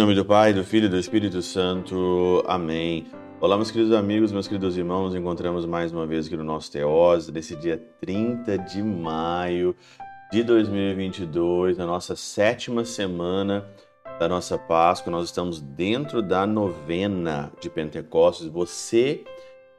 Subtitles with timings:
[0.00, 2.42] nome do Pai, do Filho e do Espírito Santo.
[2.46, 3.04] Amém.
[3.38, 5.08] Olá, meus queridos amigos, meus queridos irmãos.
[5.08, 9.76] Nos encontramos mais uma vez aqui no nosso Teose, nesse dia 30 de maio
[10.32, 13.68] de 2022, na nossa sétima semana
[14.18, 15.10] da nossa Páscoa.
[15.10, 18.46] Nós estamos dentro da novena de Pentecostes.
[18.46, 19.22] Você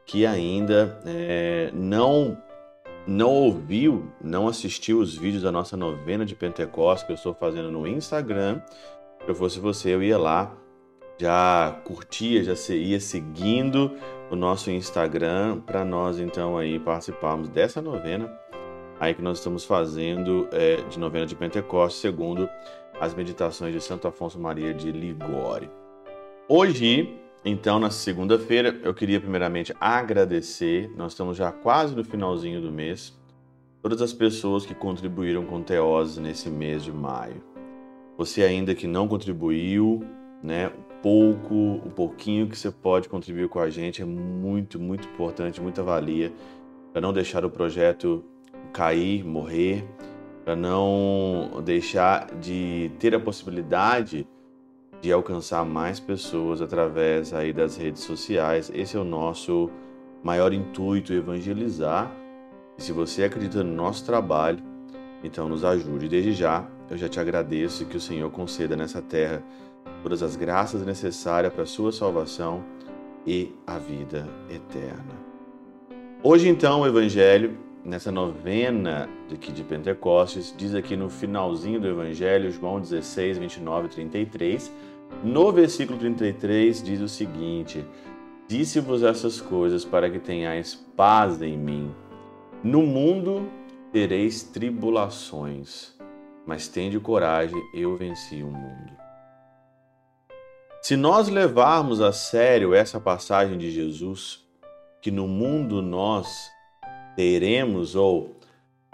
[0.05, 2.38] que ainda é, não
[3.08, 7.72] não ouviu, não assistiu os vídeos da nossa novena de Pentecostes que eu estou fazendo
[7.72, 8.62] no Instagram,
[9.23, 10.55] se eu fosse você, eu ia lá,
[11.17, 13.91] já curtia, já ia seguindo
[14.29, 18.41] o nosso Instagram para nós então aí participarmos dessa novena
[19.02, 22.48] aí que nós estamos fazendo é, de novena de Pentecostes, segundo
[22.99, 25.71] as meditações de Santo Afonso Maria de Ligório.
[26.48, 32.71] Hoje, então, na segunda-feira, eu queria primeiramente agradecer, nós estamos já quase no finalzinho do
[32.71, 33.20] mês,
[33.81, 37.51] todas as pessoas que contribuíram com Teoses nesse mês de maio.
[38.22, 40.05] Você ainda que não contribuiu,
[40.44, 45.08] né, o pouco, o pouquinho que você pode contribuir com a gente é muito, muito
[45.08, 46.32] importante, muita valia
[46.94, 48.24] para não deixar o projeto
[48.72, 49.84] cair, morrer,
[50.46, 54.27] para não deixar de ter a possibilidade
[55.02, 58.72] de alcançar mais pessoas através aí das redes sociais.
[58.72, 59.68] Esse é o nosso
[60.22, 62.16] maior intuito, evangelizar.
[62.77, 64.59] E se você acredita no nosso trabalho,
[65.24, 66.08] então nos ajude.
[66.08, 69.41] Desde já, eu já te agradeço que o Senhor conceda nessa terra
[70.03, 72.66] todas as graças necessárias para a sua salvação
[73.25, 75.16] e a vida eterna.
[76.22, 82.51] Hoje, então, o Evangelho, nessa novena aqui de Pentecostes, diz aqui no finalzinho do Evangelho,
[82.51, 84.72] João 16, 29 e 33,
[85.23, 87.85] no versículo 33 diz o seguinte:
[88.50, 91.89] Disse-vos essas coisas para que tenhais paz em mim.
[92.62, 93.47] No mundo
[93.94, 96.00] tereis tribulações,
[96.45, 98.91] mas tende coragem, eu venci o mundo.
[100.81, 104.44] Se nós levarmos a sério essa passagem de Jesus,
[105.01, 106.50] que no mundo nós
[107.16, 108.35] teremos ou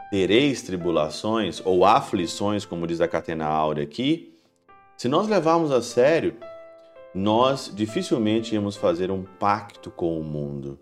[0.09, 4.37] tereis tribulações ou aflições, como diz a Catena Áurea aqui,
[4.97, 6.35] se nós levarmos a sério,
[7.13, 10.79] nós dificilmente íamos fazer um pacto com o mundo.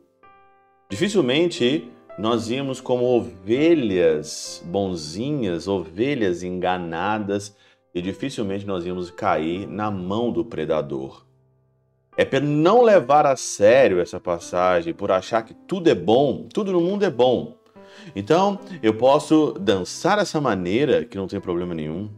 [0.89, 7.55] Dificilmente nós íamos como ovelhas bonzinhas, ovelhas enganadas,
[7.93, 11.25] e dificilmente nós íamos cair na mão do predador.
[12.17, 16.71] É por não levar a sério essa passagem, por achar que tudo é bom, tudo
[16.71, 17.57] no mundo é bom.
[18.15, 22.09] Então, eu posso dançar dessa maneira que não tem problema nenhum.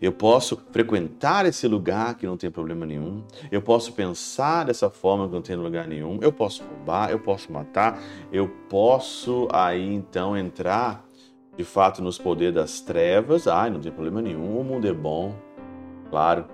[0.00, 3.22] Eu posso frequentar esse lugar que não tem problema nenhum.
[3.50, 6.18] Eu posso pensar dessa forma que não tem lugar nenhum.
[6.20, 8.00] Eu posso roubar, eu posso matar,
[8.32, 11.06] eu posso aí então entrar
[11.56, 13.46] de fato nos poderes das trevas.
[13.46, 15.34] Ai, não tem problema nenhum, o mundo é bom.
[16.10, 16.46] Claro.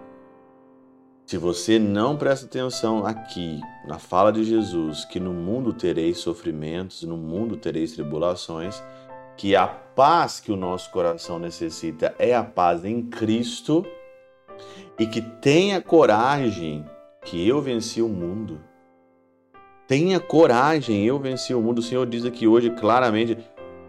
[1.26, 7.02] Se você não presta atenção aqui na fala de Jesus, que no mundo tereis sofrimentos,
[7.04, 8.82] no mundo tereis tribulações,
[9.42, 13.84] que a paz que o nosso coração necessita é a paz em Cristo
[14.96, 16.86] e que tenha coragem
[17.24, 18.60] que eu venci o mundo.
[19.88, 21.80] Tenha coragem, eu venci o mundo.
[21.80, 23.36] O Senhor diz aqui hoje claramente: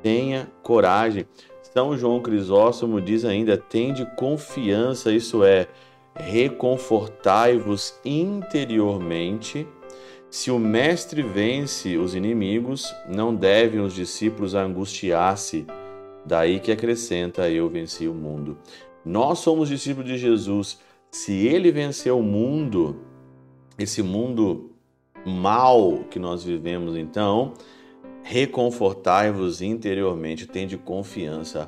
[0.01, 1.27] tenha coragem.
[1.61, 5.67] São João Crisóstomo diz ainda: tende confiança, isso é,
[6.15, 9.67] reconfortai-vos interiormente
[10.33, 15.63] se o mestre vence os inimigos, não devem os discípulos angustiar-se.
[16.25, 18.57] Daí que acrescenta: Eu venci o mundo.
[19.05, 20.79] Nós somos discípulos de Jesus.
[21.11, 22.95] Se ele venceu o mundo,
[23.77, 24.71] esse mundo
[25.23, 27.53] mal que nós vivemos, então,
[28.23, 31.67] reconfortai-vos interiormente, tende confiança.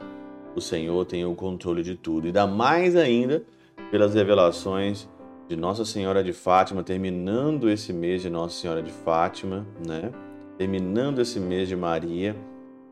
[0.55, 2.27] O Senhor tem o controle de tudo.
[2.27, 3.43] E dá mais ainda
[3.91, 5.07] pelas revelações
[5.47, 10.11] de Nossa Senhora de Fátima, terminando esse mês de Nossa Senhora de Fátima, né?
[10.57, 12.35] Terminando esse mês de Maria,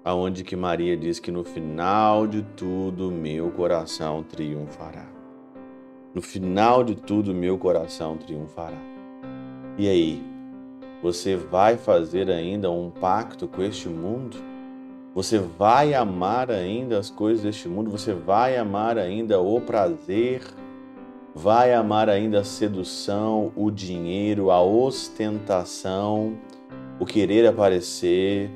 [0.04, 5.08] aonde que Maria diz que no final de tudo meu coração triunfará.
[6.14, 8.78] No final de tudo meu coração triunfará.
[9.78, 10.24] E aí,
[11.02, 14.38] você vai fazer ainda um pacto com este mundo?
[15.16, 17.90] Você vai amar ainda as coisas deste mundo?
[17.90, 20.42] Você vai amar ainda o prazer
[21.36, 26.38] vai amar ainda a sedução, o dinheiro, a ostentação,
[27.00, 28.52] o querer aparecer,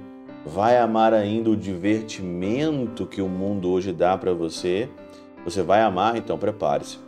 [0.45, 4.89] vai amar ainda o divertimento que o mundo hoje dá para você.
[5.43, 6.99] Você vai amar, então prepare-se,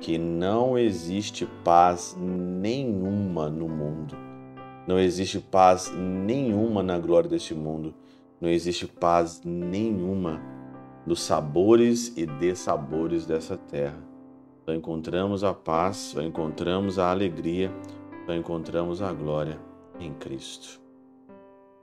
[0.00, 4.16] que não existe paz nenhuma no mundo.
[4.86, 7.94] Não existe paz nenhuma na glória deste mundo.
[8.40, 10.40] Não existe paz nenhuma
[11.06, 14.09] nos sabores e dessabores dessa terra.
[14.64, 17.72] Só encontramos a paz, só encontramos a alegria,
[18.26, 19.58] só encontramos a glória
[19.98, 20.80] em Cristo.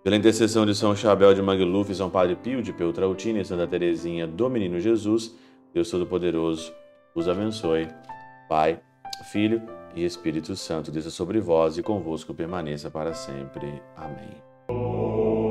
[0.03, 4.25] Pela intercessão de São Chabel de Magluf, São Padre Pio de Peltrautina e Santa Teresinha
[4.25, 5.35] do Menino Jesus,
[5.73, 6.71] Deus Todo-Poderoso
[7.13, 7.87] os abençoe.
[8.47, 8.79] Pai,
[9.31, 9.61] Filho
[9.95, 13.81] e Espírito Santo, desça sobre vós e convosco permaneça para sempre.
[13.95, 15.46] Amém.